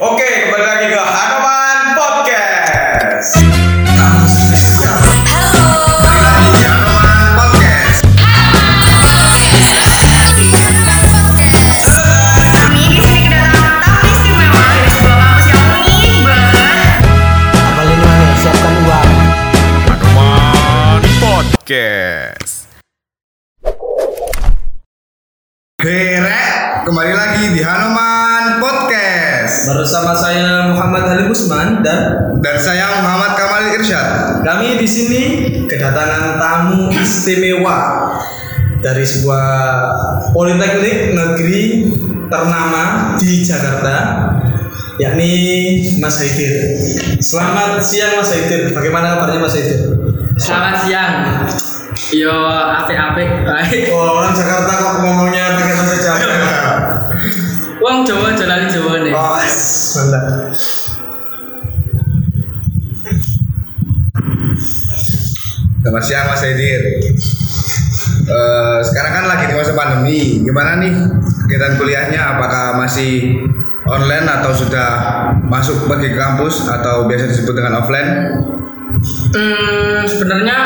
[0.00, 0.37] Oke,
[37.28, 37.76] istimewa
[38.80, 39.44] dari sebuah
[40.32, 41.92] politeknik negeri
[42.32, 43.96] ternama di Jakarta
[44.96, 45.28] yakni
[46.00, 46.72] Mas Haidir.
[47.20, 48.72] Selamat siang Mas Haidir.
[48.72, 49.92] Bagaimana kabarnya Mas Haidir?
[50.40, 51.12] Selamat siang.
[52.16, 53.92] Yo, apik-apik baik.
[53.92, 56.24] Oh, orang Jakarta kok ngomongnya pakai bahasa Jawa.
[57.84, 59.12] Wong Jawa jalan Jawa nih.
[59.12, 60.24] Oh, mantap.
[65.88, 67.00] Selamat siang Mas Edir.
[68.28, 70.44] Eh, sekarang kan lagi di masa pandemi.
[70.44, 70.92] Gimana nih
[71.48, 72.36] kegiatan kuliahnya?
[72.36, 73.40] Apakah masih
[73.88, 74.88] online atau sudah
[75.48, 78.36] masuk pergi ke kampus atau biasa disebut dengan offline?
[79.32, 80.58] Hmm, sebenarnya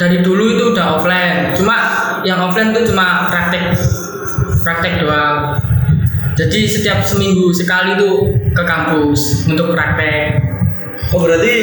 [0.00, 1.52] dari dulu itu udah offline.
[1.52, 1.76] Cuma
[2.24, 3.76] yang offline tuh cuma praktek,
[4.64, 5.60] praktek doang.
[6.32, 10.40] Jadi setiap seminggu sekali tuh ke kampus untuk praktek.
[11.12, 11.56] Oh, berarti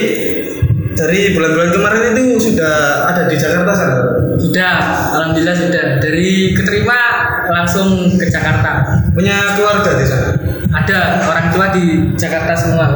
[0.96, 3.98] dari bulan-bulan kemarin itu sudah ada di Jakarta sana?
[4.38, 4.74] Sudah,
[5.16, 5.86] alhamdulillah sudah.
[6.04, 7.00] Dari keterima
[7.52, 9.02] langsung ke Jakarta.
[9.16, 10.30] Punya keluarga di sana?
[10.72, 12.88] Ada orang tua di Jakarta semua.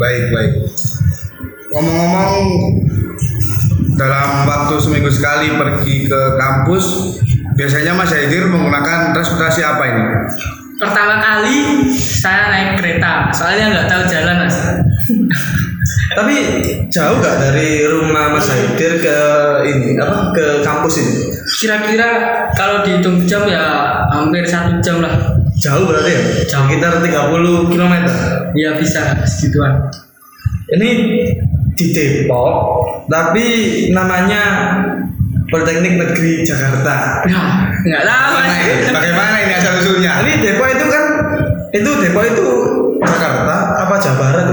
[0.00, 0.52] Baik, baik.
[1.70, 2.34] Ngomong-ngomong,
[3.94, 6.84] dalam waktu seminggu sekali pergi ke kampus,
[7.54, 10.04] biasanya Mas Haidir menggunakan transportasi apa ini?
[10.80, 14.56] Pertama kali saya naik kereta, soalnya nggak tahu jalan mas.
[16.18, 16.34] Tapi
[16.90, 19.18] jauh gak dari rumah Mas Haidir ke
[19.70, 21.14] ini apa ke kampus ini?
[21.62, 22.08] Kira-kira
[22.54, 25.38] kalau dihitung jam ya hampir satu jam lah.
[25.60, 26.22] Jauh berarti ya?
[26.50, 26.66] Jauh.
[26.66, 27.94] Sekitar 30 km.
[28.58, 29.86] Ya bisa segituan.
[30.70, 30.88] Ini
[31.74, 32.52] di Depok,
[33.10, 33.46] tapi
[33.90, 34.42] namanya
[35.50, 37.26] Politeknik Negeri Jakarta.
[37.26, 38.46] Nah, nggak tahu mas.
[38.46, 38.94] Bagaimana ini?
[38.94, 40.12] Bagaimana ini asal usulnya?
[40.22, 41.04] Ini Depok itu kan
[41.74, 42.46] itu Depok itu
[43.02, 44.48] Jakarta apa Jawa Barat?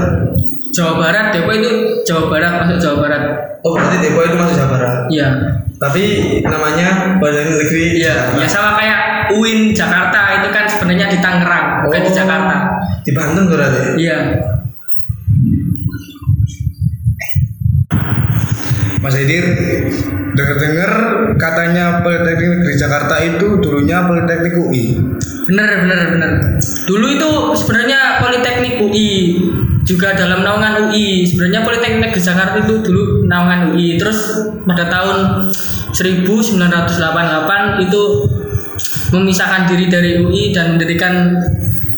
[0.74, 1.70] Jawa Barat, Depok itu
[2.04, 3.22] Jawa Barat masuk Jawa Barat.
[3.64, 4.96] Oh berarti Depok itu masuk Jawa Barat.
[5.08, 5.28] Iya,
[5.78, 6.02] Tapi
[6.42, 6.88] namanya
[7.22, 12.10] Politeknik Negeri iya, ya sama kayak UIN Jakarta itu kan sebenarnya di Tangerang, bukan di
[12.10, 12.16] Oh.
[12.16, 12.56] Jakarta.
[13.06, 13.80] Di Banten berarti.
[13.94, 14.18] Iya,
[18.98, 19.44] Mas Haidir,
[20.38, 20.92] dengar-dengar
[21.34, 24.84] katanya Politeknik Negeri Jakarta itu dulunya Politeknik UI.
[25.50, 26.30] bener bener bener.
[26.86, 29.10] Dulu itu sebenarnya Politeknik UI
[29.82, 31.26] juga dalam naungan UI.
[31.26, 33.98] Sebenarnya Politeknik Negeri Jakarta itu dulu naungan UI.
[33.98, 35.50] Terus pada tahun
[35.90, 38.02] 1988 itu
[39.10, 41.34] memisahkan diri dari UI dan mendirikan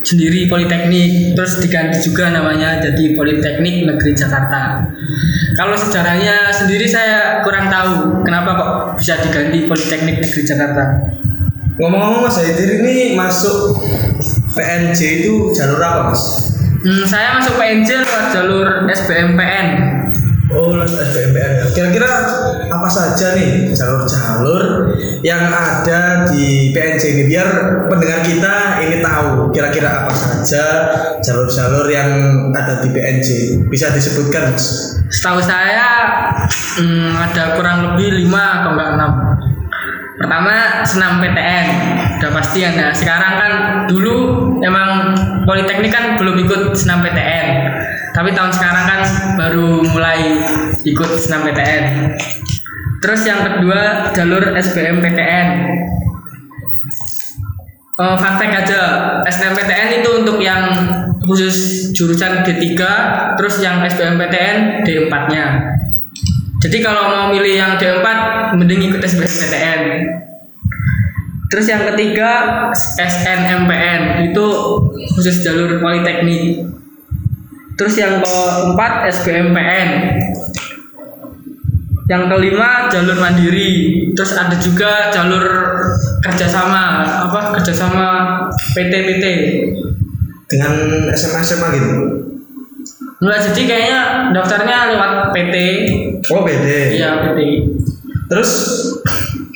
[0.00, 4.88] sendiri Politeknik terus diganti juga namanya jadi Politeknik Negeri Jakarta
[5.60, 10.84] kalau sejarahnya sendiri saya kurang tahu kenapa kok bisa diganti Politeknik Negeri Jakarta
[11.80, 13.80] Ngomong-ngomong Mas Haidir ini masuk
[14.52, 16.52] PNJ itu jalur apa Mas?
[16.84, 19.89] Hmm, saya masuk PNJ lewat jalur SBMPN.
[20.50, 21.66] Oh, lewat SBMPN ya.
[21.70, 22.10] Kira-kira
[22.66, 24.90] apa saja nih jalur-jalur
[25.22, 27.48] yang ada di PNJ ini biar
[27.86, 30.90] pendengar kita ini tahu kira-kira apa saja
[31.22, 32.10] jalur-jalur yang
[32.50, 33.28] ada di PNJ
[33.70, 34.58] bisa disebutkan?
[35.10, 36.18] Setahu saya
[36.50, 40.20] hmm, ada kurang lebih 5 atau enggak 6.
[40.20, 41.66] Pertama senam PTN,
[42.20, 42.92] udah pasti ada.
[42.92, 43.52] Sekarang kan
[43.88, 44.14] dulu
[44.60, 45.16] emang
[45.48, 47.48] Politeknik kan belum ikut senam PTN,
[48.20, 49.00] tapi tahun sekarang kan
[49.40, 50.44] baru mulai
[50.84, 52.12] ikut senam PTN.
[53.00, 55.48] Terus yang kedua jalur SBMPTN.
[57.96, 58.80] Eh, fun fact aja,
[59.24, 60.68] SNMPTN itu untuk yang
[61.24, 62.76] khusus jurusan D3,
[63.40, 65.76] terus yang SBMPTN D4-nya.
[66.60, 68.04] Jadi kalau mau milih yang D4,
[68.52, 69.80] mending ikut SBMPTN.
[71.48, 72.30] Terus yang ketiga
[73.00, 74.46] SNMPN itu
[75.16, 76.68] khusus jalur politeknik.
[77.80, 79.88] Terus yang keempat SBMPN.
[82.12, 84.04] Yang kelima jalur mandiri.
[84.12, 85.48] Terus ada juga jalur
[86.20, 88.06] kerjasama apa kerjasama
[88.76, 89.24] PT-PT.
[90.44, 90.72] Dengan
[91.16, 91.92] SMA SMA gitu.
[93.24, 94.00] Enggak jadi kayaknya
[94.36, 95.56] daftarnya lewat PT.
[96.36, 97.00] Oh, BD.
[97.00, 97.40] Iya PT.
[98.28, 98.50] Terus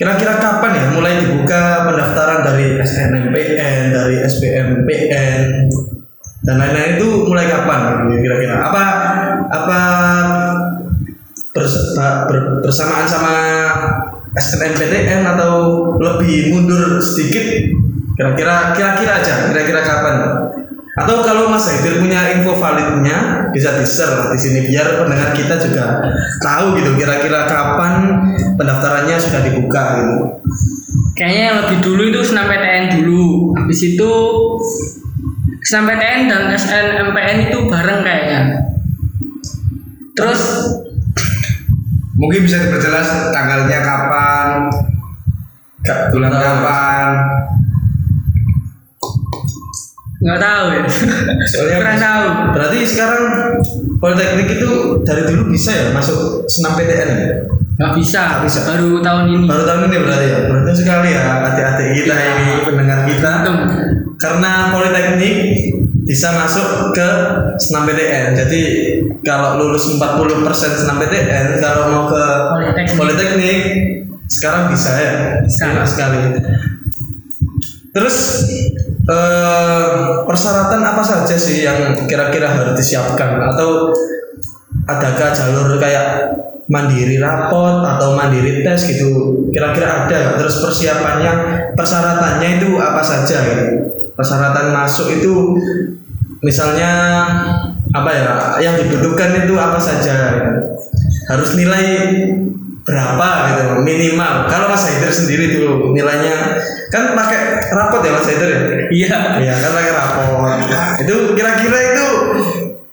[0.00, 5.40] kira-kira kapan ya mulai dibuka pendaftaran dari SNMPN, dari SBMPN
[6.44, 8.68] dan lain-lain itu mulai kapan kira-kira?
[8.68, 8.84] Apa
[9.48, 9.80] apa
[12.60, 13.34] bersamaan sama
[14.36, 15.52] SNMPTN atau
[15.96, 17.72] lebih mundur sedikit?
[18.14, 20.16] Kira-kira kira-kira aja, kira-kira kapan?
[20.94, 25.98] Atau kalau Mas Haidir punya info validnya bisa di-share di sini biar pendengar kita juga
[26.38, 28.22] tahu gitu kira-kira kapan
[28.54, 30.16] pendaftarannya sudah dibuka gitu.
[31.18, 33.54] Kayaknya yang lebih dulu itu SNMPTN dulu.
[33.58, 34.10] Habis itu
[35.64, 38.40] SNMPTN dan SNMPN itu bareng kayaknya.
[40.14, 40.42] Terus
[42.14, 44.70] Mungkin bisa diperjelas tanggalnya kapan,
[46.14, 47.08] bulan kapan.
[50.24, 50.82] nggak tahu ya.
[51.44, 52.24] Soalnya Kurang tahu.
[52.56, 53.22] Berarti sekarang
[54.00, 54.70] Politeknik itu
[55.04, 57.28] dari dulu bisa ya masuk senam PTN ya?
[57.76, 58.20] Nggak bisa.
[58.24, 58.58] Nggak bisa.
[58.64, 59.44] Baru tahun ini.
[59.50, 60.38] Baru tahun ini berarti ya.
[60.48, 62.30] Beruntung sekali ya adik-adik kita Iya.
[62.30, 63.30] ini pendengar kita.
[63.42, 63.58] Untung.
[64.20, 65.36] Karena Politeknik
[66.04, 67.08] bisa masuk ke
[67.56, 68.36] senam PTN.
[68.36, 68.62] Jadi
[69.24, 70.00] kalau lulus 40%
[70.80, 72.24] senam PTN, kalau mau ke
[72.60, 72.96] Politeknik.
[72.96, 73.58] Politeknik
[74.28, 75.12] sekarang bisa ya.
[75.44, 76.20] Enak sekali.
[77.94, 78.16] Terus
[79.06, 79.88] eh,
[80.26, 83.94] persyaratan apa saja sih yang kira-kira harus disiapkan atau
[84.84, 86.36] adakah jalur kayak
[86.68, 91.32] mandiri rapot atau mandiri tes gitu kira-kira ada terus persiapannya
[91.76, 93.83] persyaratannya itu apa saja gitu
[94.14, 95.58] persyaratan masuk itu
[96.42, 96.90] misalnya
[97.94, 98.24] apa ya
[98.60, 100.16] yang dibutuhkan itu apa saja
[101.30, 101.84] harus nilai
[102.84, 106.60] berapa gitu minimal kalau Mas Haider sendiri tuh nilainya
[106.92, 108.60] kan pakai rapot ya Mas Haider ya
[108.94, 109.18] Iya.
[109.42, 110.28] Iya kan pakai rapor.
[111.00, 112.06] itu kira-kira itu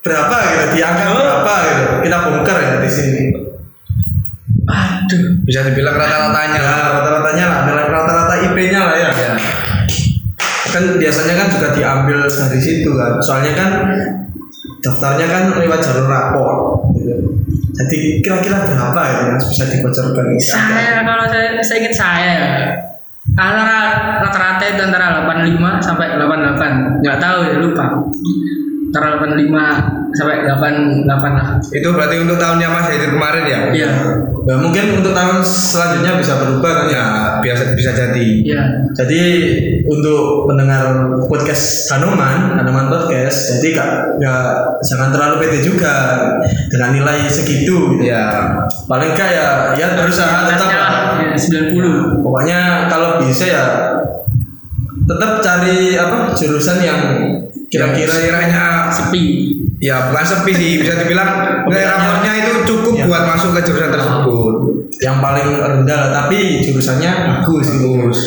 [0.02, 0.66] berapa gitu?
[0.78, 1.84] Di angka berapa gitu?
[2.10, 3.24] Kita bongkar ya di sini.
[4.66, 5.22] Aduh.
[5.46, 6.74] Bisa dibilang rata-ratanya lah.
[6.74, 9.10] Nah, rata-ratanya lah, nilai rata-rata IP-nya lah ya.
[9.12, 9.34] Ya.
[10.72, 13.20] Kan biasanya kan juga diambil dari situ kan.
[13.20, 13.70] Soalnya kan
[14.82, 16.56] daftarnya kan lewat jalur rapor.
[16.96, 17.16] Gitu.
[17.72, 20.26] Jadi kira-kira berapa ya yang bisa dibocorkan?
[20.40, 22.52] Saya kalau saya, saya ingat saya ya.
[23.38, 23.80] Antara
[24.26, 27.00] rata-rata itu antara 85 sampai 88.
[27.00, 27.86] Nggak tahu ya lupa.
[28.92, 31.08] Antara 85 sampai 88
[31.40, 31.48] lah.
[31.72, 33.60] Itu berarti untuk tahunnya Mas Haidir kemarin ya?
[33.72, 33.92] Iya.
[34.42, 36.98] Ya, mungkin untuk tahun selanjutnya bisa berubah kan ya.
[36.98, 37.08] Ya,
[37.42, 38.30] biasa bisa jadi.
[38.42, 38.64] Iya.
[38.98, 39.22] Jadi
[39.86, 43.90] untuk pendengar podcast Hanuman, Hanuman Podcast, jadi gak,
[44.22, 44.46] gak
[44.86, 45.94] jangan terlalu pede juga
[46.70, 47.98] dengan nilai segitu.
[47.98, 48.04] gitu.
[48.06, 48.66] Ya.
[48.90, 50.86] Paling gak ya ya berusaha tetap ya,
[51.38, 52.22] 90.
[52.26, 53.66] Pokoknya kalau bisa ya
[55.02, 57.02] tetap cari apa jurusan yang
[57.68, 59.56] Kira-kira kiranya Sepi.
[59.80, 61.32] ya bukan sepi sih bisa dibilang
[61.72, 63.08] nilai rapornya itu cukup Ya.
[63.08, 64.54] buat masuk ke jurusan tersebut.
[65.00, 67.12] yang paling rendah lah, tapi jurusannya
[67.42, 67.68] bagus.
[67.74, 68.20] Bagus.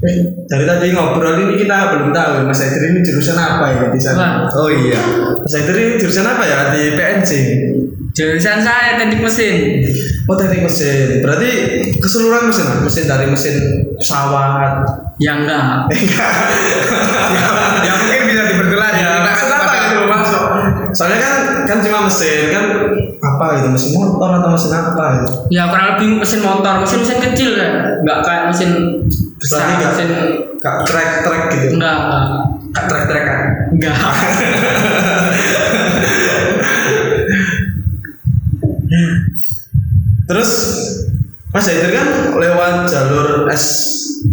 [0.00, 0.16] Eh,
[0.46, 4.44] dari tadi ngobrol ini kita belum tahu Mas Haidir ini jurusan apa ya di sana.
[4.50, 5.00] Oh iya.
[5.40, 7.30] Mas ini jurusan apa ya di PNC?
[8.10, 9.84] Jurusan saya teknik mesin.
[10.24, 11.20] Oh teknik mesin.
[11.20, 11.48] Berarti
[11.96, 12.78] keseluruhan mesin, Mas?
[12.82, 13.54] mesin dari mesin
[13.94, 14.82] pesawat.
[15.16, 15.88] Ya enggak.
[17.80, 19.06] ya mungkin bisa diperjelas ya.
[19.14, 20.42] Kita kan Mesin apa sebagai- gitu masuk?
[20.90, 21.32] Soalnya kan
[21.64, 22.64] kan cuma mesin kan
[23.20, 25.26] apa gitu mesin motor atau mesin apa gitu.
[25.48, 27.72] Ya kurang lebih mesin motor, mesin mesin kecil kan.
[28.00, 28.68] Enggak kayak mesin
[29.36, 30.08] besar, Berarti nggak- mesin
[30.58, 31.66] Kak trek trek gitu.
[31.72, 32.24] enggak, enggak.
[32.70, 33.40] Kak trek trekan.
[33.70, 33.96] Enggak.
[40.30, 40.50] Terus
[41.50, 43.64] Mas Haidir kan lewat jalur S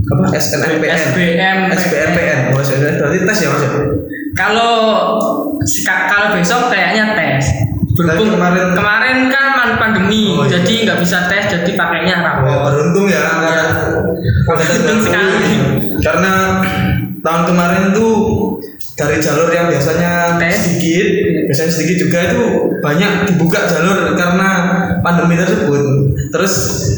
[0.05, 0.93] apa SNMPN.
[0.93, 1.57] SBM.
[1.73, 2.39] SBMPN.
[2.53, 3.71] Oh, SBM berarti tes ya Mas ya?
[4.31, 4.73] Kalau
[6.05, 7.45] kalau besok kayaknya tes.
[7.97, 9.45] Berhubung kemarin- kemarin kan
[9.77, 10.61] pandemi, Oh, iya.
[10.61, 12.69] jadi nggak bisa tes, jadi pakainya Oh, rapor.
[12.69, 13.67] beruntung ya angkatan
[14.45, 15.05] angkatan Beruntung 20.
[15.07, 15.53] sekali.
[15.97, 16.33] Karena
[17.19, 18.13] tahun kemarin tuh
[18.97, 20.57] dari jalur yang biasanya Tes.
[20.57, 21.07] sedikit,
[21.45, 22.43] biasanya sedikit juga itu
[22.81, 24.49] banyak dibuka jalur karena
[25.05, 25.81] pandemi tersebut.
[26.33, 26.53] Terus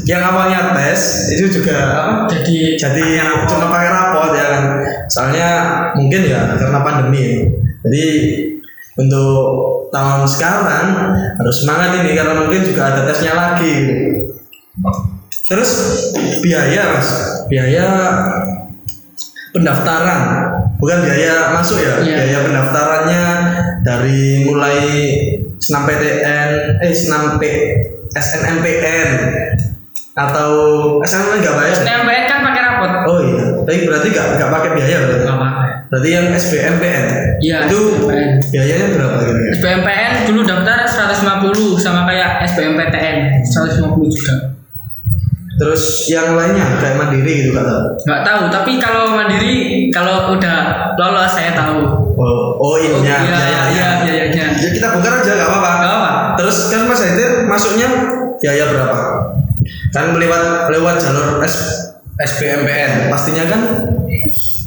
[0.07, 2.13] yang awalnya tes itu juga apa?
[2.31, 4.63] Jadi Jadi cuma pakai rapot ya kan.
[5.11, 5.49] Soalnya
[5.99, 7.51] mungkin ya karena pandemi.
[7.83, 8.05] Jadi
[8.99, 9.39] untuk
[9.93, 10.87] tahun sekarang
[11.39, 13.75] harus semangat ini karena mungkin juga ada tesnya lagi.
[15.49, 15.71] Terus
[16.43, 17.09] biaya mas,
[17.49, 17.85] biaya
[19.49, 20.48] pendaftaran
[20.79, 22.15] bukan biaya masuk ya, Iya.
[22.17, 23.23] biaya pendaftarannya
[23.81, 24.79] dari mulai
[25.57, 27.43] senam PTN, eh senam P,
[28.09, 29.09] SNMPN
[30.13, 30.51] atau
[30.99, 31.75] SNMPN nggak bayar?
[31.75, 32.91] SNMPN kan pakai rapot.
[33.05, 35.23] Oh iya, tapi berarti nggak nggak pakai biaya berarti?
[35.25, 35.69] Nggak pakai.
[35.89, 37.03] Berarti yang SBMPN
[37.39, 38.31] Iya, itu SBMPN.
[38.47, 39.51] biayanya berapa kira-kira?
[39.53, 44.33] SBMPN dulu daftar 150 sama kayak SBMPTN 150 juga.
[45.59, 51.31] Terus yang lainnya kayak mandiri gitu kata nggak tahu tapi kalau mandiri kalau udah lolos
[51.31, 51.79] saya tahu.
[52.19, 55.71] Oh oh oh, iya iya iya biayanya ya kita bongkar aja gak apa-apa.
[55.79, 56.11] Nggak apa.
[56.39, 57.87] terus kan mas Haidir masuknya
[58.39, 58.97] biaya berapa?
[59.95, 61.55] Kan lewat lewat jalur S
[62.19, 63.61] SBMPN pastinya kan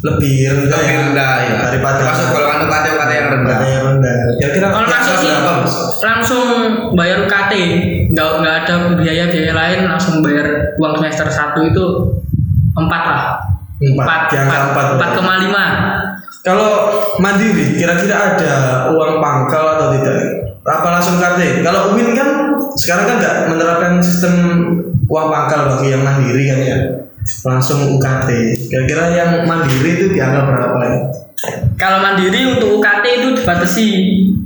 [0.02, 3.54] lebih rendah lebih ya, rendah ya daripada masuk golongan UKT UKT yang rendah.
[3.54, 4.18] UKT yang rendah.
[4.42, 6.46] Kira-kira kalau langsung sih mas langsung
[6.98, 7.52] bayar UKT
[8.10, 11.84] nggak nggak ada biaya biaya lain langsung bayar uang semester satu itu
[12.74, 13.22] empat lah.
[13.82, 14.86] Empat, di angka empat.
[14.94, 15.08] empat.
[15.18, 15.66] koma lima.
[16.42, 16.70] Kalau
[17.22, 18.54] mandiri, kira-kira ada
[18.90, 20.18] uang pangkal atau tidak?
[20.62, 21.62] Apa langsung KT?
[21.62, 24.34] Kalau UIN kan sekarang kan nggak menerapkan sistem
[25.06, 26.78] uang pangkal bagi yang mandiri kan ya,
[27.42, 28.28] langsung UKT.
[28.70, 30.98] Kira-kira yang mandiri itu dianggap berapa ya?
[31.74, 33.88] Kalau mandiri untuk UKT itu dibatasi.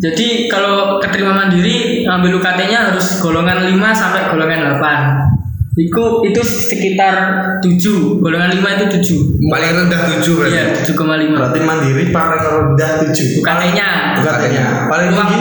[0.00, 5.76] Jadi kalau keterima mandiri ngambil UKT-nya harus golongan 5 sampai golongan 8.
[5.76, 7.14] Itu itu sekitar
[7.61, 8.25] 7.
[8.25, 9.52] Golongan 5 itu 7.
[9.52, 11.37] paling rendah 7 berarti Iya, 7,5.
[11.37, 13.88] Berarti mandiri paling rendah 7 UKT-nya.
[14.25, 15.38] UKT-nya paling tinggi.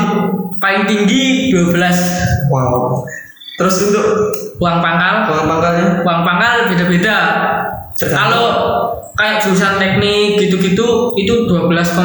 [0.59, 1.23] paling tinggi
[1.55, 3.07] 12 Wow.
[3.55, 4.05] Terus untuk
[4.59, 5.31] uang pangkal.
[5.31, 5.87] uang pangkalnya?
[6.03, 7.17] Uang pangkal beda-beda.
[7.95, 8.45] Kalau
[9.15, 11.95] kayak jurusan teknik gitu-gitu itu 12,5.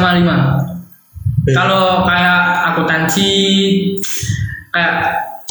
[1.41, 1.55] Beda.
[1.57, 2.39] Kalau kayak
[2.71, 3.31] akuntansi
[4.71, 4.93] kayak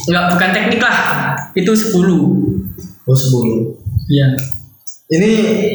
[0.08, 0.96] nggak bukan teknik lah
[1.52, 1.92] itu 10
[3.04, 3.76] Oh 10
[4.10, 4.26] Iya.
[5.10, 5.30] Ini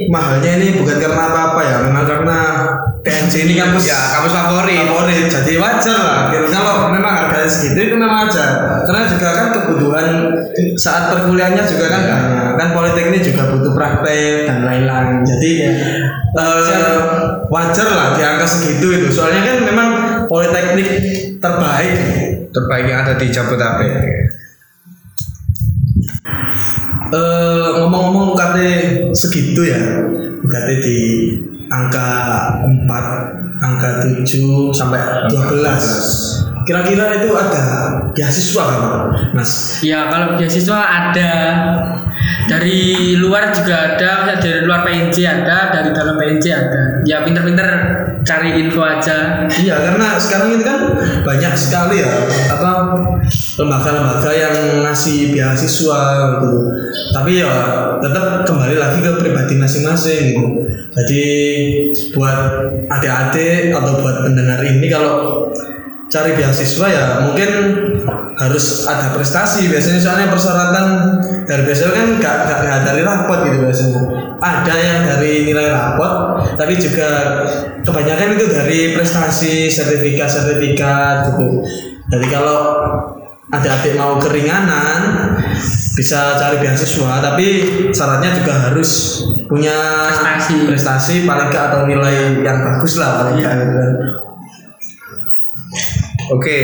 [0.08, 2.40] mahalnya ini bukan karena apa-apa ya, memang karena
[3.06, 4.82] PNJ ini kampus ya kampus favorit.
[4.82, 5.30] favorit.
[5.30, 6.20] Jadi wajar lah.
[6.34, 6.50] Gitu.
[6.50, 8.82] kalau memang harganya segitu itu memang wajar.
[8.82, 10.08] Karena juga kan kebutuhan
[10.74, 12.50] saat perkuliahannya juga kan banyak.
[12.58, 15.22] Kan politeknik juga butuh praktek dan lain-lain.
[15.22, 15.52] Jadi
[16.34, 16.98] eh,
[17.54, 19.08] wajar lah di angka segitu itu.
[19.14, 19.90] Soalnya kan memang
[20.26, 20.90] politeknik
[21.38, 21.94] terbaik.
[22.50, 23.94] Terbaik yang ada di Jabodetabek.
[27.14, 28.58] Eh, ngomong-ngomong UKT
[29.14, 29.78] segitu ya.
[30.42, 30.98] UKT di
[31.70, 32.10] angka
[32.66, 37.66] 4 angka 7 sampai 12 kira-kira itu ada
[38.12, 38.82] beasiswa kan
[39.38, 39.80] mas?
[39.86, 41.32] Ya kalau beasiswa ada
[42.46, 46.82] dari luar juga ada, dari luar PNJ ada, dari dalam PNJ ada.
[47.06, 47.68] Ya pinter-pinter
[48.26, 49.46] cari info aja.
[49.62, 50.82] iya karena sekarang ini kan
[51.22, 52.70] banyak sekali ya apa
[53.62, 56.02] lembaga-lembaga yang ngasih beasiswa
[56.42, 56.52] gitu
[57.14, 57.54] tapi ya
[58.02, 60.48] tetap kembali lagi ke pribadi masing-masing gitu
[60.98, 61.24] jadi
[62.18, 62.40] buat
[62.90, 65.48] adik-adik atau buat pendengar ini kalau
[66.06, 67.50] cari beasiswa ya mungkin
[68.36, 70.88] harus ada prestasi biasanya soalnya persyaratan
[71.50, 74.02] dari beasiswa kan gak, gak, gak dari rapot gitu biasanya
[74.44, 76.14] ada yang dari nilai rapot
[76.60, 77.10] tapi juga
[77.82, 81.64] kebanyakan itu dari prestasi sertifikat sertifikat gitu
[82.12, 82.60] jadi kalau
[83.50, 85.02] adik-adik mau keringanan
[85.96, 87.46] bisa cari beasiswa tapi
[87.96, 89.78] syaratnya juga harus punya
[90.36, 90.68] Prestasi.
[90.68, 93.92] prestasi paling gak atau nilai yang bagus lah paling gak gitu kan.
[96.34, 96.60] Oke,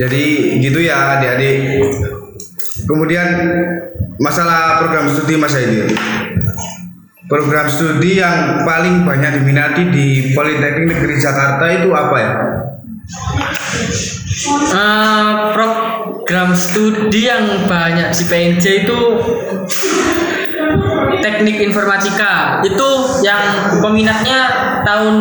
[0.00, 0.24] jadi
[0.64, 1.84] gitu ya adik-adik.
[2.88, 3.28] Kemudian
[4.16, 5.92] masalah program studi Mas Aidil.
[7.28, 12.32] Program studi yang paling banyak diminati di Politeknik Negeri Jakarta itu apa ya?
[14.50, 18.98] Eh, program studi yang banyak di PNJ itu
[21.20, 22.88] teknik informatika itu
[23.20, 24.40] yang peminatnya
[24.88, 25.14] tahun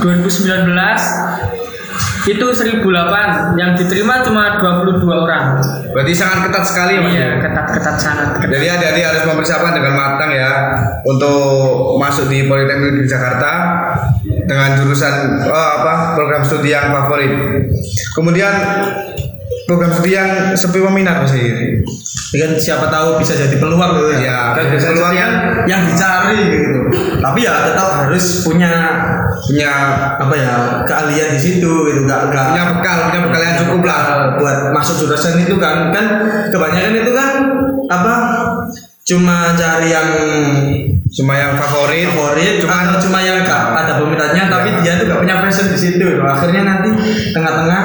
[0.00, 1.63] 2019
[2.24, 5.60] itu 1008 yang diterima cuma 22 orang
[5.92, 8.50] Berarti sangat ketat sekali ya iya ketat-ketat sangat ketat.
[8.56, 10.50] Jadi adik-adik harus mempersiapkan dengan matang ya
[11.04, 13.52] untuk masuk di Politeknik Negeri Jakarta
[14.24, 15.14] dengan jurusan
[15.52, 17.32] oh, apa program studi yang favorit.
[18.16, 18.54] Kemudian
[19.64, 21.84] program studi yang sepi peminat Mas Aidil.
[22.34, 24.18] Ya kan siapa tahu bisa jadi peluang gitu ya.
[24.20, 25.14] Iya, kan bisa peluang.
[25.14, 25.32] yang
[25.70, 26.80] yang dicari gitu.
[27.22, 28.72] Tapi ya tetap harus punya
[29.44, 29.72] Punya
[30.16, 30.54] apa ya
[30.88, 34.02] keahlian di situ gitu nggak nggak punya bekal, punya bekal yang cukup lah.
[34.40, 36.06] buat masuk jurusan itu kan kan
[36.48, 37.30] kebanyakan itu kan
[37.90, 38.14] apa
[39.04, 40.08] cuma cari yang
[41.14, 42.10] Cuma yang favorit.
[42.10, 46.18] favorit cuma cuma yang gak ada peminatnya tapi dia tuh gak punya passion di situ
[46.18, 46.90] akhirnya nanti
[47.30, 47.82] tengah-tengah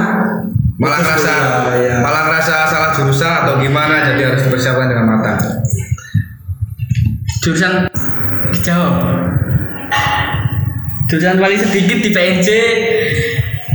[0.79, 1.33] malah putus ngerasa
[1.67, 1.95] kuliah, ya.
[1.99, 5.39] malah ngerasa salah jurusan atau gimana jadi harus dipersiapkan dengan matang.
[7.43, 7.91] jurusan
[8.55, 8.95] dijawab
[11.11, 12.47] jurusan paling sedikit di PNJ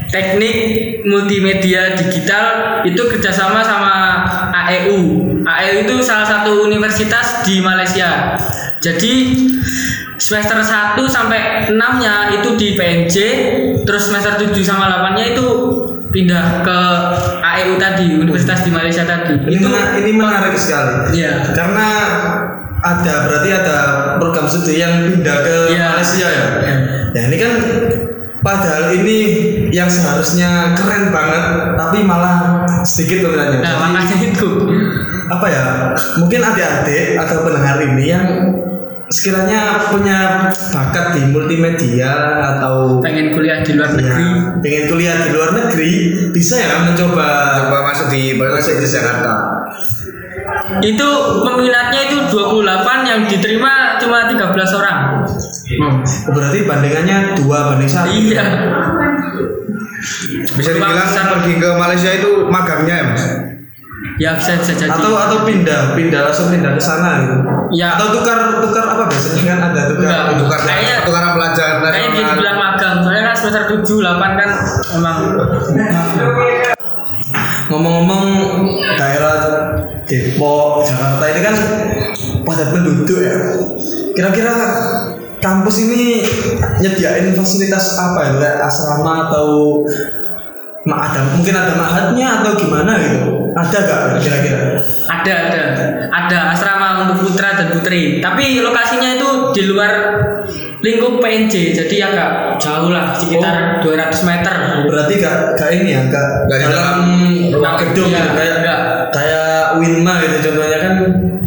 [0.08, 0.56] teknik
[1.04, 3.96] multimedia digital itu kerjasama sama
[4.64, 4.98] AEU
[5.44, 8.38] AEU itu salah satu universitas di Malaysia
[8.80, 9.12] jadi
[10.24, 13.16] semester 1 sampai 6 nya itu di PNJ
[13.84, 15.44] terus semester 7 sama 8 nya itu
[16.08, 16.78] pindah ke
[17.42, 21.10] AEU tadi Universitas di Malaysia tadi Ini, itu mena- ini menarik sekali.
[21.12, 21.50] Iya.
[21.52, 21.88] Karena
[22.80, 23.78] ada berarti ada
[24.16, 25.86] program studi yang pindah ke Iya.
[25.92, 26.46] Malaysia ya.
[26.56, 26.76] Iya.
[27.12, 27.52] Ya ini kan
[28.40, 29.16] padahal ini
[29.70, 33.58] yang seharusnya keren banget tapi malah sedikit peminatnya.
[33.60, 34.48] nah makanya itu
[35.26, 35.64] apa ya?
[36.16, 38.24] Mungkin adik-adik atau pendengar ini yang
[39.08, 42.12] sekiranya punya bakat di multimedia
[42.56, 44.24] atau pengen kuliah di luar ya, negeri.
[44.64, 45.92] pengen kuliah di luar negeri
[46.32, 49.32] bisa ya mencoba coba masuk di Politeknik di Jakarta.
[50.80, 51.08] Itu
[51.44, 52.64] peminatnya itu 28
[53.04, 54.98] yang diterima cuma 13 orang.
[55.84, 55.94] Oh,
[56.32, 58.08] berarti bandingannya dua banding satu.
[58.08, 58.44] iya.
[60.56, 63.24] Bisa dibilang pergi ke Malaysia itu magangnya ya mas
[64.24, 67.36] ya bisa bisa jadi Atau atau pindah, pindah langsung pindah ke sana gitu.
[67.76, 68.00] Ya.
[68.00, 70.08] Atau tukar tukar apa biasanya kan ada tukar.
[70.08, 70.40] Enggak.
[70.40, 74.50] tukar Kayaknya- tukaran pelajaran kayaknya dia dibilang magang soalnya kan semester 7 8 kan
[74.96, 75.16] emang
[77.64, 78.24] Ngomong-ngomong
[78.94, 79.36] daerah
[80.04, 81.54] Depok, Jakarta ini kan
[82.44, 83.34] padat penduduk ya.
[84.12, 84.52] Kira-kira
[85.40, 86.22] kampus ini
[86.78, 88.32] nyediain fasilitas apa ya?
[88.36, 89.80] Kayak asrama atau
[90.84, 93.43] ada mungkin ada mahatnya atau gimana gitu?
[93.54, 94.58] Ada gak kira-kira?
[95.04, 95.62] ada ada
[96.10, 99.92] ada asrama untuk putra dan putri tapi lokasinya itu di luar
[100.82, 102.30] lingkup PNJ jadi agak
[102.60, 106.98] jauh lah sekitar 200 meter Berarti gak, gak ini ya, gak, Gak di dalam
[107.54, 108.80] rumah gedung gitu, kayak enggak.
[109.14, 110.94] kayak Winma gitu contohnya kan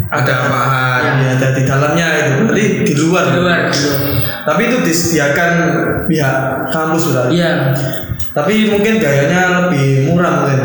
[0.08, 3.24] ada mahat ya, ada di dalamnya itu, berarti di luar.
[3.28, 4.00] di luar di luar.
[4.48, 5.52] Tapi itu disediakan
[6.08, 6.36] pihak
[6.72, 7.32] kampus berarti.
[7.36, 7.76] iya
[8.32, 10.60] Tapi mungkin biayanya lebih murah mungkin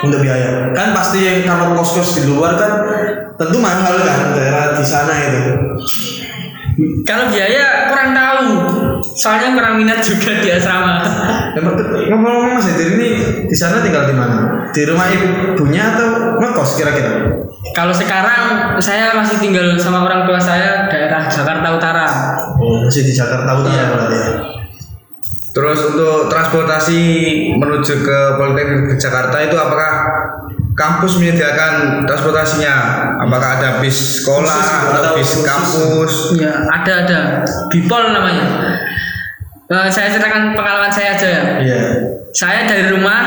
[0.00, 0.72] untuk biaya.
[0.72, 2.72] Kan pasti yang kalau kos-kos di luar kan
[3.36, 5.40] tentu mahal kan daerah di sana itu.
[7.04, 8.40] kalau biaya kurang tahu
[9.12, 11.04] soalnya kurang minat juga di asrama
[12.08, 13.08] Ngomong-ngomong Mas Edir ini
[13.44, 14.70] di sana tinggal di mana?
[14.72, 17.36] Di rumah ibunya atau ngekos kira-kira?
[17.76, 22.06] kalau sekarang saya masih tinggal sama orang tua saya daerah Jakarta Utara
[22.56, 23.84] Oh, masih di Jakarta Utara Iya.
[23.92, 24.28] berarti ya.
[25.60, 27.00] Terus untuk transportasi
[27.52, 29.92] menuju ke Politeknik Jakarta itu apakah
[30.72, 32.74] kampus menyediakan transportasinya
[33.20, 35.44] apakah ada bis sekolah Khusus atau atau bis khusus?
[35.44, 37.20] kampus ya ada ada
[37.68, 38.46] Bipol namanya
[39.70, 41.82] Eh, saya ceritakan pengalaman saya aja ya Iya.
[42.32, 43.22] saya dari rumah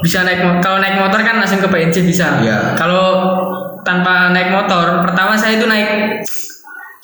[0.00, 2.72] bisa naik kalau naik motor kan langsung ke PNJ bisa Iya.
[2.72, 3.28] kalau
[3.82, 6.22] tanpa naik motor pertama saya itu naik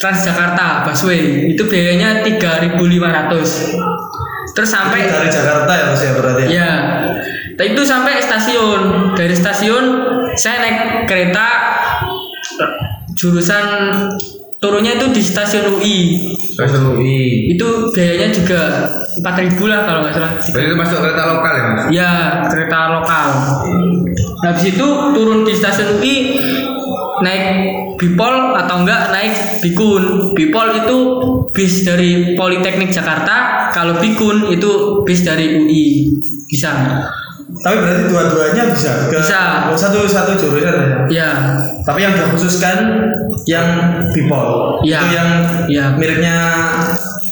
[0.02, 1.54] Transjakarta busway.
[1.54, 2.74] Itu biayanya 3.500
[4.52, 6.48] terus sampai Dari Jakarta ya Mas ya berarti ya.
[6.50, 6.72] ya
[7.52, 9.14] Nah, itu sampai stasiun.
[9.14, 9.84] Dari stasiun
[10.34, 11.46] saya naik kereta
[13.14, 13.64] jurusan
[14.58, 15.98] turunnya itu di stasiun UI
[16.52, 18.60] stasiun UI itu biayanya juga
[19.18, 20.32] 4000 lah kalau nggak salah.
[20.38, 21.82] Berarti itu masuk kereta lokal ya mas?
[21.92, 22.12] Ya,
[22.48, 23.26] kereta lokal.
[24.46, 26.16] Habis itu turun di stasiun UI
[27.22, 27.46] naik
[27.96, 30.34] Bipol atau enggak naik Bikun.
[30.34, 30.96] Bipol itu
[31.48, 34.70] bis dari Politeknik Jakarta, kalau Bikun itu
[35.02, 36.18] bis dari UI.
[36.46, 36.70] Bisa.
[37.52, 39.70] Tapi berarti dua-duanya bisa ke Bisa.
[39.70, 40.88] satu satu jurusan ya.
[41.08, 41.30] Ya,
[41.82, 42.76] Tapi yang dikhususkan
[43.44, 43.66] yang
[44.10, 44.80] Bipol.
[44.82, 44.98] Iya.
[44.98, 45.30] Itu yang
[45.68, 45.84] Iya.
[45.94, 46.36] miliknya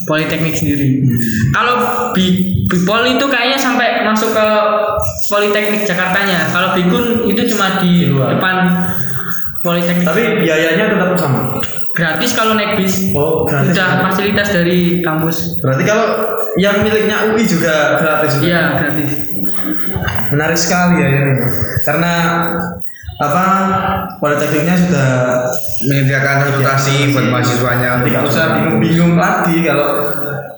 [0.01, 1.03] Politeknik sendiri.
[1.51, 1.75] Kalau
[2.11, 4.47] Bi- Bipol itu kayaknya sampai masuk ke
[5.27, 6.47] Politeknik Jakartanya.
[6.47, 8.33] Kalau Bikun itu cuma di Di luar.
[8.33, 8.55] depan
[9.61, 10.03] Politeknik.
[10.03, 11.41] tapi biayanya tetap sama.
[11.91, 13.75] gratis kalau naik bis Oh, gratis.
[13.75, 16.07] udah fasilitas dari kampus Berarti kalau
[16.55, 18.45] yang miliknya UI juga gratis juga.
[18.47, 19.11] iya gratis
[20.27, 21.33] Menarik sekali ya ini.
[21.83, 22.13] Karena
[23.17, 23.45] apa
[24.17, 25.09] politekniknya sudah
[25.83, 30.09] menyediakan transportasi buat mahasiswanya tidak usah bingung-bingung lagi kalau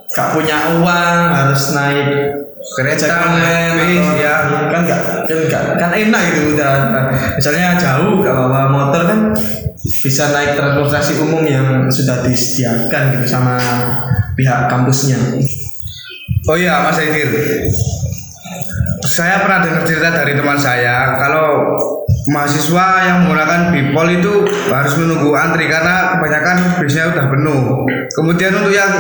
[0.08, 2.08] gak punya uang harus naik
[2.64, 3.06] Kereta,
[3.76, 4.48] bis, ya.
[4.72, 6.72] kan gak kan gak kan enak gitu udah.
[7.36, 9.20] Misalnya jauh gak bawa motor kan
[9.84, 13.60] bisa naik transportasi umum yang sudah disediakan gitu sama
[14.40, 15.20] pihak kampusnya.
[16.48, 17.32] Oh iya Mas Aidir
[19.04, 21.20] Saya pernah dengar cerita dari teman saya.
[21.20, 21.76] Kalau
[22.32, 24.34] mahasiswa yang menggunakan bipol itu
[24.72, 27.84] harus menunggu antri Karena kebanyakan bisnya udah penuh.
[28.16, 28.92] Kemudian untuk yang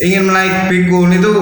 [0.00, 1.32] ingin menaik bikun itu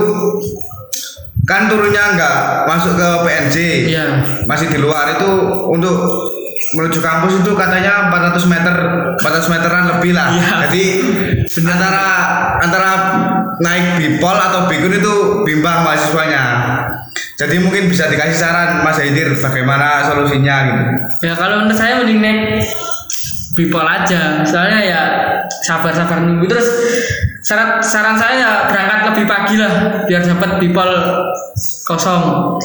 [1.44, 3.56] Kan turunnya nggak masuk ke PNJ
[3.92, 4.04] iya.
[4.48, 5.20] Masih di luar.
[5.20, 5.28] Itu
[5.68, 5.96] untuk
[6.74, 8.76] menuju kampus itu katanya 400 meter
[9.20, 10.28] 400 meteran lebih lah.
[10.34, 10.54] Iya.
[10.66, 10.84] jadi
[11.70, 12.06] antara
[12.58, 12.90] antara
[13.62, 15.14] naik bipol atau bikun itu
[15.46, 16.42] bimbang mahasiswanya.
[17.34, 20.82] Jadi mungkin bisa dikasih saran Mas Haidir bagaimana solusinya gitu.
[21.26, 22.62] Ya kalau menurut saya mending naik
[23.54, 25.02] people aja soalnya ya
[25.62, 26.68] sabar-sabar nunggu terus
[27.40, 30.92] saran saran saya ya berangkat lebih pagi lah biar dapat people
[31.86, 32.58] kosong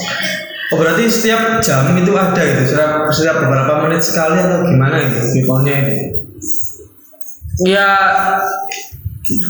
[0.69, 5.17] Oh berarti setiap jam itu ada gitu setiap, setiap beberapa menit sekali atau gimana itu
[5.33, 5.95] piponnya itu?
[7.65, 7.89] ya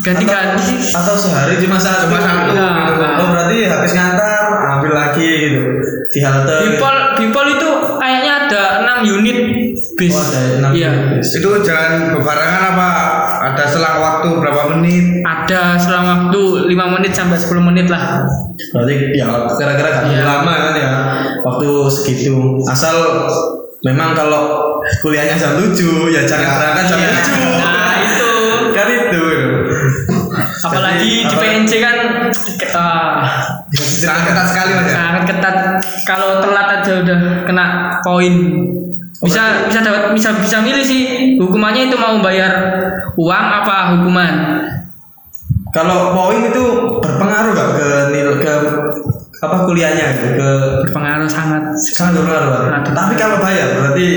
[0.01, 2.07] ganti-ganti sih Atau sehari cuma satu?
[2.07, 2.63] Cuma satu, gitu.
[2.63, 3.03] gitu.
[3.19, 4.47] Oh berarti habis ngantar
[4.79, 5.61] ambil lagi gitu
[6.09, 6.55] di halte.
[6.65, 8.63] people people itu kayaknya ada
[9.01, 9.37] 6 unit
[9.93, 11.23] bis Oh, ada enam iya unit.
[11.23, 12.87] Itu jalan bebarengan apa
[13.41, 15.21] ada selang waktu berapa menit?
[15.21, 18.23] ada selang waktu 5 menit sampai 10 menit lah
[18.69, 20.23] Berarti ya kira-kira gak Iya.
[20.23, 20.89] lama kan ya
[21.41, 22.59] waktu segitu.
[22.63, 22.95] Asal
[23.81, 25.71] memang kalau kuliahnya jam 7
[26.09, 27.09] ya jangan Ya, berangkat jam Iya.
[27.13, 27.57] 7.
[27.57, 28.29] nah itu
[28.69, 29.23] kan itu.
[30.59, 31.97] apalagi di apa- PNC kan
[32.69, 33.15] uh,
[33.71, 34.93] Sangat ketat sekali mas ya.
[34.93, 35.55] sangat ketat
[36.03, 37.65] kalau telat aja udah kena
[38.01, 38.33] poin
[39.19, 42.51] bisa bisa dapat bisa bisa milih sih hukumannya itu mau bayar
[43.19, 44.35] uang apa hukuman
[45.69, 46.65] Kalau poin itu
[46.97, 48.53] berpengaruh gak ke nilai ke
[49.37, 50.49] apa kuliahnya gitu, ke
[50.89, 52.73] berpengaruh sangat sangat berpengaruh?
[52.73, 52.89] Sangat.
[52.89, 54.07] Tapi kalau bayar berarti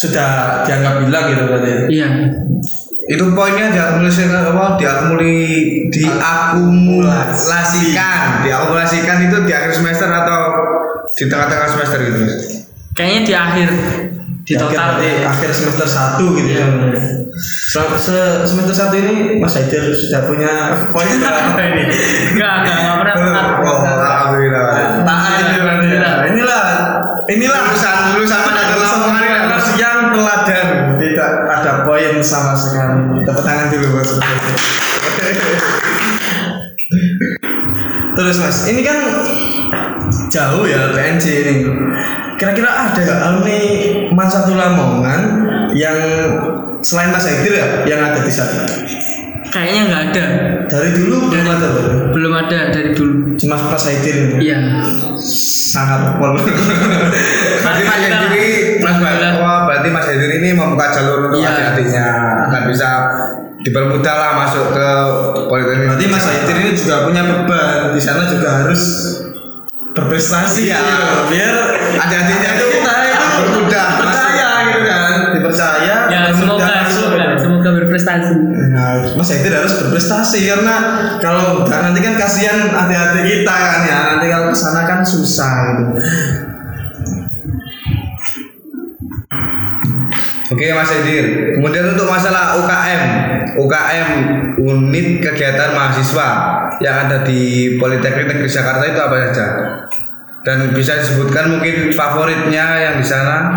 [0.00, 1.92] sudah dianggap bilang gitu berarti.
[1.92, 2.08] iya
[3.04, 4.80] Itu poinnya diakumulasi apa?
[4.80, 5.36] Diakumuli
[5.92, 10.40] diakumulasikan, diakumulasikan itu di akhir semester atau
[11.12, 12.24] di tengah-tengah semester gitu.
[12.94, 13.68] Kayaknya di akhir
[14.44, 16.66] di Akhir total berarti akhir semester 1 gitu ya.
[17.66, 20.52] Selama- se- semester 1 ini Mas Haidir sudah punya
[20.88, 21.82] poin berapa ini?
[22.30, 23.66] enggak enggak enggak pernah Belum.
[23.66, 24.64] Oh, alhamdulillah.
[25.02, 26.12] Tahan ya.
[26.28, 26.62] Inilah
[27.26, 29.42] inilah Lulusan lulusan Lulusan Lamongan kan?
[29.74, 30.66] Yang teladan
[31.00, 34.10] tidak ada poin sama sekali tepuk tangan dulu bos
[38.14, 38.98] terus mas ini kan
[40.30, 41.54] jauh ya PNC ini.
[42.34, 43.58] Kira-kira ada nggak alumni
[44.10, 45.20] Man Satu Lamongan
[45.72, 45.96] yang
[46.82, 48.66] selain Mas Haidir ya yang ada di sana?
[49.54, 50.24] Kayaknya nggak ada.
[50.66, 51.92] Dari dulu belum ada Bro?
[52.10, 53.38] belum ada dari dulu.
[53.38, 54.50] Cuma Mas Haidir ini?
[54.50, 54.58] Iya.
[55.22, 56.34] Sangat pol
[57.64, 58.98] Berarti Mas Hedir ini Mas
[59.38, 61.54] wah, berarti Mas Hedir ini membuka jalur untuk Iya.
[61.54, 62.06] adik-adiknya.
[62.50, 62.88] Agar bisa
[63.64, 64.88] dipermudah lah masuk ke
[65.46, 65.86] politeknik.
[65.94, 67.94] Berarti Mas Haidir ini juga punya beban.
[67.94, 68.82] Di sana juga harus
[69.94, 70.78] berprestasi Iya.
[70.82, 71.06] gitu.
[71.30, 71.54] biar
[71.96, 73.46] adik-adiknya itu kita itu masuk.
[73.70, 77.08] percaya gitu kan dipercaya ya semoga masuk.
[77.14, 78.34] semoga semoga berprestasi
[78.74, 80.76] Nah, Mas Haidir harus berprestasi karena
[81.22, 85.50] kalau enggak nanti kan kasihan adik-adik kita kan ya nanti kalau ke sana kan susah
[85.70, 85.84] gitu.
[90.44, 91.56] Oke Mas Hedir.
[91.58, 93.02] Kemudian untuk masalah UKM,
[93.58, 94.08] UKM
[94.60, 96.28] unit kegiatan mahasiswa
[96.78, 99.46] yang ada di Politeknik Negeri Jakarta itu apa saja?
[100.44, 103.48] Dan bisa disebutkan mungkin favoritnya yang di sana?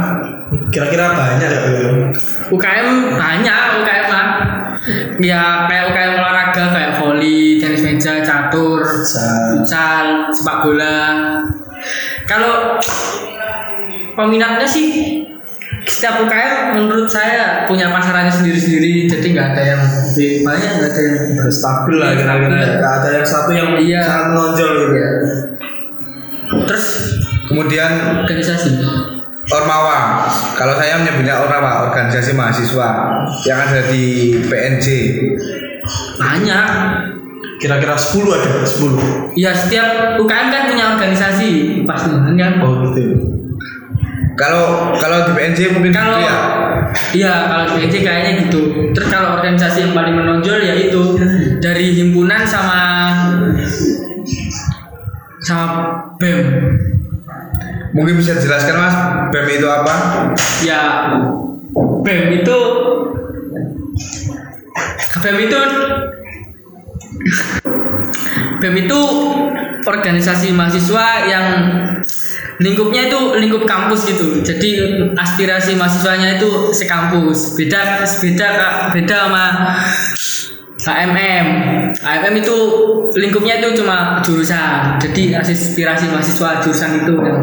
[0.71, 1.62] Kira-kira banyak ya.
[2.47, 2.88] UKM
[3.19, 4.28] banyak UKM lah
[5.19, 10.32] ya kayak UKM olahraga kayak volley tenis meja catur Futsal.
[10.32, 11.00] sepak bola
[12.23, 12.80] kalau
[14.15, 14.88] peminatnya sih
[15.88, 21.02] setiap UKM menurut saya punya pasarannya sendiri-sendiri jadi nggak ada yang lebih banyak nggak ada
[21.04, 21.15] yang
[21.47, 22.60] Stabil lah kira-kira.
[22.60, 24.00] Enggak ada yang satu yang Iya.
[24.04, 24.93] sangat menonjol gitu.
[25.00, 25.10] Iya.
[26.67, 27.91] Terus Kemudian
[28.27, 28.84] organisasi
[29.47, 30.27] Ormawa.
[30.60, 32.88] Kalau saya menyebutnya Ormawa, organisasi mahasiswa
[33.47, 34.88] yang ada di PNJ.
[36.19, 36.67] banyak
[37.58, 39.39] Kira-kira 10 ada 10.
[39.39, 43.01] ya setiap UKM kan punya organisasi pasti kan Oh gitu.
[44.36, 46.38] Kalau kalau di PNJ mungkin kalau gitu ya.
[47.15, 51.17] iya kalau PNJ kayaknya gitu terus kalau organisasi yang paling menonjol ya itu
[51.58, 52.82] dari himpunan sama
[55.41, 55.65] sama
[56.17, 56.39] BEM
[57.95, 58.95] Mungkin bisa dijelaskan Mas,
[59.34, 59.93] BEM itu apa?
[60.65, 60.82] ya
[62.01, 62.58] BEM itu
[65.21, 65.60] BEM itu
[68.58, 68.99] BEM itu
[69.88, 71.47] organisasi mahasiswa yang
[72.58, 74.69] lingkupnya itu lingkup kampus gitu jadi
[75.13, 78.73] aspirasi mahasiswanya itu sekampus beda beda Kak.
[78.97, 79.45] beda sama
[80.88, 81.47] HMM
[82.00, 82.56] HMM itu
[83.19, 87.38] lingkupnya itu cuma jurusan jadi aspirasi mahasiswa jurusan itu kan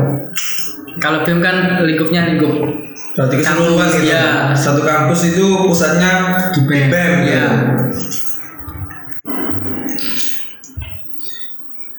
[1.02, 2.54] kalau BEM kan lingkupnya lingkup
[3.14, 4.10] Berarti keseluruhan gitu.
[4.10, 4.50] iya.
[4.58, 7.50] Satu kampus itu pusatnya Di BEM, BEM, gitu.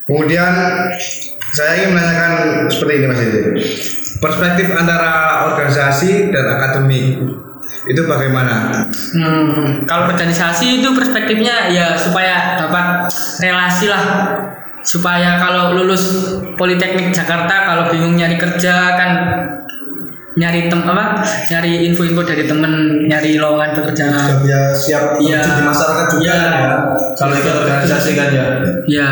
[0.06, 0.54] Kemudian
[1.56, 2.34] saya ingin menanyakan
[2.70, 3.42] seperti ini Mas Edi.
[4.22, 5.12] Perspektif antara
[5.50, 7.16] organisasi dan akademik
[7.86, 8.86] itu bagaimana?
[9.14, 14.04] Hmm, kalau organisasi itu perspektifnya ya supaya dapat relasi lah
[14.86, 16.04] supaya kalau lulus
[16.56, 19.12] Politeknik Jakarta kalau bingung nyari kerja kan
[20.36, 25.40] nyari tem apa nyari info-info dari temen nyari lowongan pekerjaan ya siap Iya.
[25.42, 26.38] terjun di masyarakat juga Iya.
[26.44, 26.68] ya.
[27.16, 28.46] Kalau ikut organisasi kan ya.
[28.86, 29.10] ya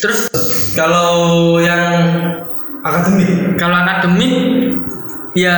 [0.00, 0.20] terus
[0.72, 1.10] Kalau
[1.58, 1.82] yang
[2.80, 4.34] akademik kalau akademik
[5.32, 5.56] ya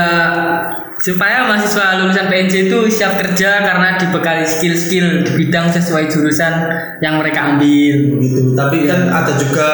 [1.03, 6.53] supaya mahasiswa lulusan PNJ itu siap kerja karena dibekali skill-skill di bidang sesuai jurusan
[7.03, 8.55] yang mereka ambil gitu.
[8.55, 9.69] Tapi kan ada juga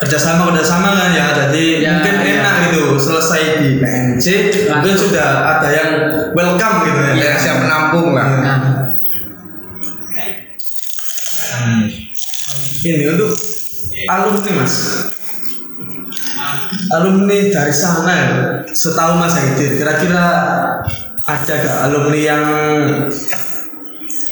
[0.00, 1.26] kerjasama kerjasama kan ya.
[1.36, 2.40] Jadi Ya, mungkin ya.
[2.40, 4.26] enak gitu selesai di PNC
[4.72, 5.90] mungkin sudah ada yang
[6.32, 7.12] welcome gitu ya.
[7.12, 8.58] yang siap menampung lah nah,
[12.84, 13.32] Ini untuk
[14.06, 14.74] alumni mas.
[16.94, 18.26] Alumni dari sana ya.
[18.70, 20.24] Setahu Mas Haidir, kira-kira
[21.24, 22.44] ada gak alumni yang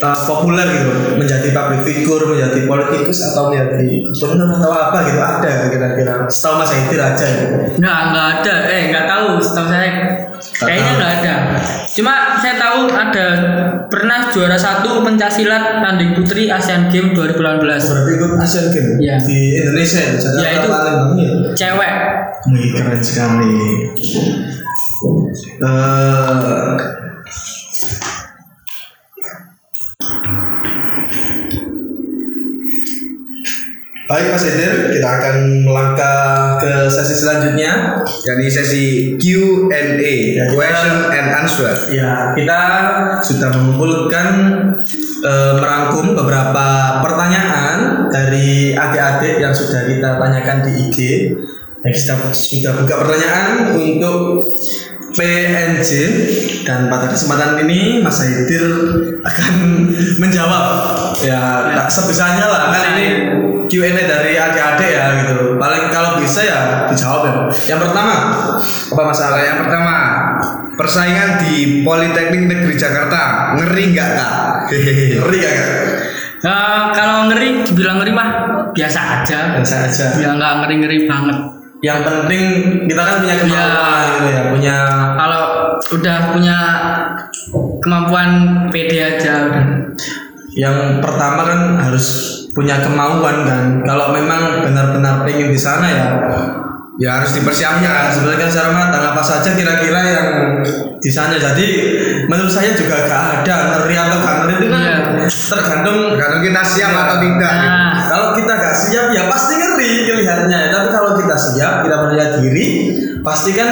[0.03, 5.51] uh, populer gitu menjadi public figure, menjadi politikus atau menjadi gubernur atau apa gitu ada
[5.71, 7.57] kira-kira setahu Mas Haidir aja gitu.
[7.79, 9.91] nggak nggak ada eh nggak tahu setahu saya
[10.59, 10.99] kayaknya tahu.
[10.99, 11.35] nggak ada
[11.89, 13.27] cuma saya tahu ada
[13.87, 19.17] pernah juara satu pencasilat tanding putri Asian Games 2018 berarti ikut Asian Games Iya.
[19.21, 20.69] di Indonesia ya, Ya, itu.
[20.69, 21.31] Palembang ya.
[21.53, 21.93] cewek
[22.43, 23.55] Wih, keren sekali.
[25.63, 26.75] Eh,
[34.03, 36.21] Baik Mas Eder, kita akan melangkah
[36.61, 37.72] ke sesi selanjutnya.
[38.07, 38.87] Jadi sesi
[39.19, 42.61] Q&A Ya, question and answer Ya, kita
[43.23, 44.27] sudah mengumpulkan
[45.23, 50.99] eh, merangkum beberapa pertanyaan dari adik-adik yang sudah kita tanyakan di IG.
[51.83, 54.47] Ya, kita sudah buka pertanyaan untuk
[55.13, 55.91] PNJ
[56.65, 58.65] dan pada kesempatan ini Mas Haidir
[59.23, 59.53] akan
[60.23, 60.65] menjawab.
[61.21, 63.07] Ya tak sebisanya lah kan ini
[63.69, 65.57] Q&A dari adik-adik ya gitu.
[65.61, 67.33] Paling kalau bisa ya dijawab ya.
[67.77, 68.15] Yang pertama
[68.67, 69.41] apa masalah?
[69.41, 69.95] Yang pertama
[70.77, 74.35] persaingan di Politeknik Negeri Jakarta ngeri nggak kak?
[75.21, 75.71] Ngeri ya kan
[76.43, 78.29] Nah, kalau ngeri dibilang ngeri mah
[78.75, 79.55] biasa aja.
[79.55, 80.07] Biasa aja.
[80.19, 82.43] Ya nggak ngeri ngeri banget yang penting
[82.87, 84.11] kita kan punya kemampuan Ya.
[84.15, 84.77] gitu ya punya
[85.19, 85.43] kalau
[85.93, 86.59] udah punya
[87.83, 88.31] kemampuan
[88.71, 89.67] pede aja udah.
[90.55, 92.07] yang pertama kan harus
[92.55, 96.07] punya kemauan kan kalau memang benar-benar pengen di sana ya
[97.01, 100.29] ya harus ya dipersiapkan sebenarnya secara matang apa saja kira-kira yang
[101.01, 101.67] di sana jadi
[102.29, 104.97] menurut saya juga gak ada ngeri atau gak ngeri itu kan Iya.
[105.27, 110.69] tergantung kalau kita siap atau tidak nah kalau kita gak siap ya pasti ngeri kelihatannya
[110.69, 112.67] tapi kalau kita siap kita percaya diri
[113.25, 113.69] pasti kan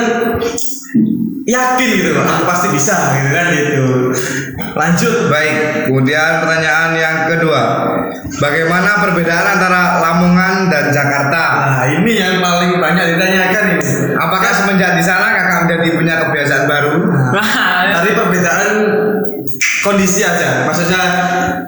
[1.45, 2.23] yakin gitu loh.
[2.25, 3.85] Aku pasti bisa gitu kan gitu.
[4.71, 5.13] Lanjut.
[5.27, 5.55] Baik,
[5.89, 7.61] kemudian pertanyaan yang kedua.
[8.39, 11.43] Bagaimana perbedaan antara Lamongan dan Jakarta?
[11.61, 13.83] nah ini yang paling banyak ditanyakan ini.
[14.15, 16.93] Apakah semenjak di sana kakak menjadi punya kebiasaan baru?
[17.35, 17.51] Wah,
[17.99, 18.71] dari perbedaan
[19.83, 20.69] kondisi aja.
[20.69, 21.03] Maksudnya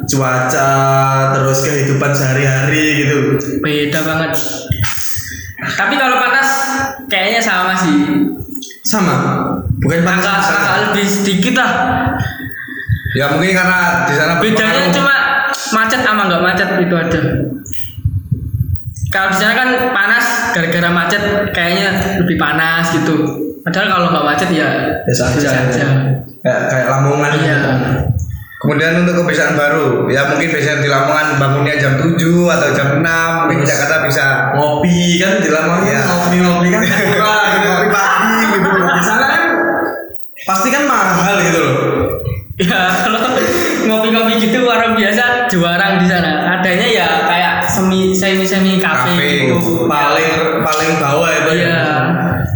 [0.06, 0.69] cuaca
[1.34, 3.17] terus kehidupan sehari-hari gitu.
[3.60, 4.32] Beda banget.
[5.78, 6.49] Tapi kalau panas
[7.10, 7.97] kayaknya sama sih.
[8.86, 9.15] Sama.
[9.82, 11.71] Bukan panas agak agak lebih sedikit lah.
[13.13, 15.15] Ya mungkin karena di sana bedanya cuma
[15.73, 16.41] macet sama nggak?
[16.41, 17.21] Macet itu aja
[19.13, 20.26] kalau di sana kan panas
[20.58, 21.23] gara-gara macet
[21.54, 23.13] kayaknya lebih panas gitu.
[23.62, 24.69] Padahal kalau nggak macet ya
[25.06, 25.49] biasa aja,
[26.43, 27.41] kayak kayak Lamongan Iya.
[27.49, 27.69] gitu.
[28.60, 32.15] Kemudian untuk kebiasaan baru, ya mungkin biasanya di Lamongan bangunnya jam 7
[32.47, 33.03] atau jam 6,
[33.43, 34.23] mungkin di Jakarta bisa
[34.56, 35.99] ngopi kan di Lamongan Iya.
[36.01, 38.69] ngopi ngopi kan murah gitu Ngopi pagi gitu.
[38.93, 39.41] di sana kan
[40.43, 41.75] pasti kan mahal gitu loh
[42.53, 43.19] ya kalau
[43.84, 49.27] ngopi-ngopi gitu warung biasa juarang di sana adanya ya kayak semi semi semi kafe Kafe.
[49.49, 51.84] gitu paling paling bawah itu iya ya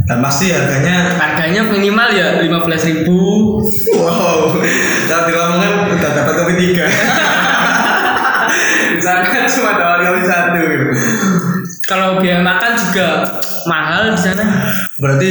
[0.07, 3.59] dan pasti harganya harganya minimal ya lima belas ribu
[3.91, 4.55] wow
[5.05, 6.85] kalau di Lamongan udah dapat kopi tiga
[8.95, 10.59] di sana cuma dapat kopi satu
[11.87, 13.07] kalau biaya makan juga
[13.67, 14.43] mahal di sana
[14.95, 15.29] berarti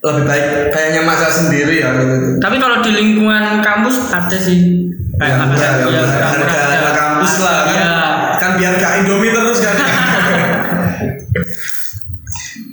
[0.00, 2.40] lebih baik kayaknya masak sendiri ya gitu.
[2.40, 4.90] tapi kalau di lingkungan kampus ada sih
[5.20, 6.64] Ya, kayak makan murah, ya, ya, harga ada.
[6.80, 7.92] harga kampus lah kan Iya.
[8.40, 9.76] kan biar gak indomie terus kan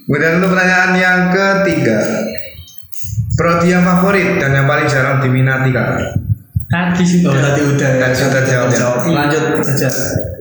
[0.07, 1.99] Kemudian untuk pertanyaan yang ketiga,
[3.35, 6.15] prodi yang favorit dan yang paling jarang diminati kak.
[6.65, 8.87] tadi oh, sudah tadi udah ya Tadi sudah jawab, ya.
[9.05, 9.87] lanjut saja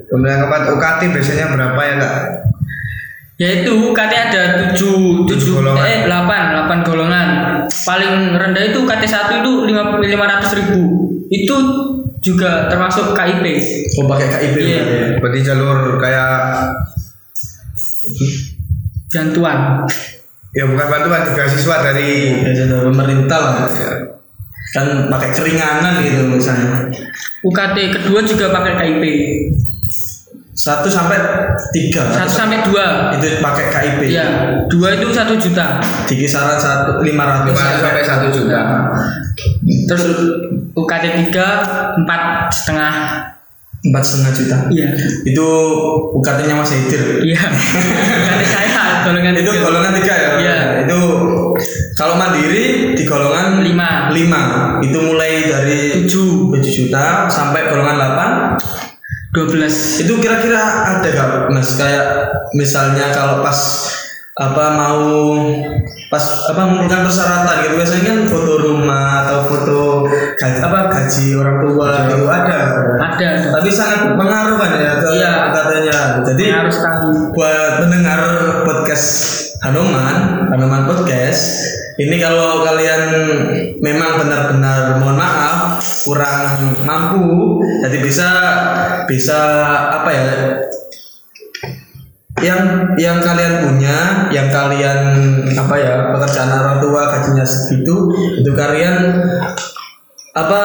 [0.07, 2.17] Kemudian yang keempat UKT biasanya berapa ya kak?
[3.37, 5.85] yaitu UKT ada tujuh Tujuh golongan.
[5.85, 7.29] eh delapan delapan golongan
[7.85, 10.81] paling rendah itu UKT satu itu lima lima ratus ribu
[11.29, 11.55] itu
[12.19, 13.45] juga termasuk KIP
[13.95, 14.81] oh pakai KIP Iya.
[14.81, 15.07] berarti ya?
[15.21, 16.33] Berarti jalur kayak
[19.09, 19.87] bantuan
[20.51, 22.11] ya bukan bantuan beasiswa dari
[22.43, 23.57] Ya, dari pemerintah lah.
[23.69, 23.91] ya,
[24.73, 26.91] Kan pakai keringanan gitu misalnya.
[27.41, 29.05] UKT kedua juga pakai KIP.
[30.53, 31.17] Satu sampai
[31.71, 32.03] tiga.
[32.11, 33.13] Satu sampai dua.
[33.15, 34.01] itu pakai KIP.
[34.11, 34.27] Iya,
[34.67, 35.81] dua itu satu juta.
[36.05, 38.61] Di kisaran satu lima ratus 500 sampai 1 juta.
[39.87, 40.03] Terus
[40.75, 41.47] UKT tiga
[41.97, 42.93] empat setengah.
[43.87, 44.57] empat setengah juta.
[44.69, 44.89] Iya.
[45.25, 45.47] Itu
[46.13, 47.23] UKT-nya Mas Hidir.
[47.23, 47.39] Iya.
[48.19, 48.66] UKT saya
[49.07, 49.63] golongan itu tiga.
[49.65, 50.57] golongan tiga ya Iya.
[50.87, 50.99] itu
[51.97, 54.13] kalau mandiri di golongan Lima.
[54.13, 54.43] lima
[54.85, 60.01] itu mulai dari tujuh 7 juta sampai golongan 8 dua belas.
[60.01, 60.63] itu kira-kira
[60.97, 62.07] ada gak mas kayak
[62.57, 63.59] misalnya kalau pas
[64.37, 65.33] apa mau
[66.13, 66.21] pas
[66.53, 69.81] apa mengumpulkan persyaratan gitu biasanya kan foto rumah atau foto
[70.37, 72.59] gaji apa gaji orang tua gitu ada
[73.01, 73.27] Ada.
[73.33, 73.49] ada.
[73.57, 75.33] tapi sangat pengaruh kan ya ke Iya.
[75.57, 76.77] katanya jadi Harus
[77.33, 78.21] buat pendengar
[78.69, 79.09] podcast
[79.65, 81.65] Hanoman, Hanoman Podcast.
[81.97, 83.03] Ini kalau kalian
[83.81, 88.29] memang benar-benar mohon maaf kurang mampu, jadi bisa
[89.09, 89.39] bisa
[89.97, 90.25] apa ya?
[92.37, 92.61] Yang
[93.01, 94.99] yang kalian punya, yang kalian
[95.57, 98.13] apa ya pekerjaan orang tua gajinya segitu,
[98.45, 99.25] itu kalian
[100.37, 100.63] apa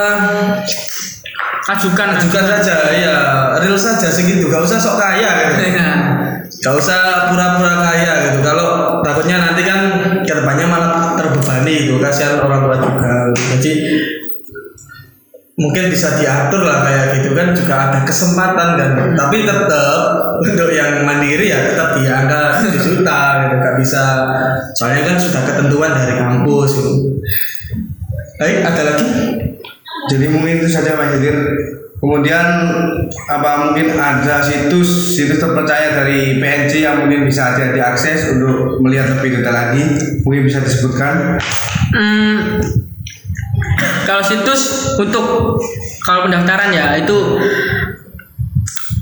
[1.71, 2.19] Ajukan.
[2.19, 3.15] ajukan saja ya
[3.61, 5.71] real saja segitu gak usah sok kaya gitu.
[5.71, 5.91] Iya.
[6.61, 8.39] Gak usah pura-pura kaya gitu.
[8.43, 9.70] Kalau takutnya nanti kan
[15.59, 18.91] mungkin bisa diatur lah kayak gitu kan juga ada kesempatan kan.
[19.17, 19.99] Tapi tetap
[20.41, 23.55] untuk yang mandiri ya tetap di angka 7 juta gitu.
[23.59, 24.03] Gak bisa.
[24.77, 26.91] Soalnya kan sudah ketentuan dari kampus gitu.
[28.41, 29.05] Baik, ada lagi?
[30.09, 31.37] Jadi mungkin itu saja Mas Hidir.
[32.01, 32.45] Kemudian
[33.29, 39.13] apa mungkin ada situs situs terpercaya dari PNJ yang mungkin bisa aja diakses untuk melihat
[39.13, 39.85] lebih detail lagi
[40.25, 41.37] mungkin bisa disebutkan
[41.91, 42.63] Hmm,
[44.05, 45.57] kalau situs untuk
[46.05, 47.39] kalau pendaftaran ya itu